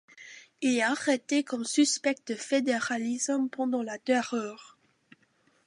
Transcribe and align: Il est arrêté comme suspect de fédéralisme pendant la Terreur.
Il 0.61 0.77
est 0.79 0.81
arrêté 0.81 1.43
comme 1.43 1.63
suspect 1.63 2.15
de 2.25 2.33
fédéralisme 2.33 3.49
pendant 3.51 3.83
la 3.83 3.99
Terreur. 3.99 4.75